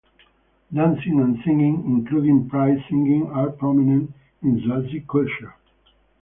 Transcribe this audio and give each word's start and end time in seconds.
Dancing 0.73 1.19
and 1.19 1.37
singing, 1.45 1.83
including 1.85 2.49
praise-singing, 2.49 3.27
are 3.27 3.51
prominent 3.51 4.09
in 4.41 4.59
Swazi 4.65 5.01
culture. 5.07 5.53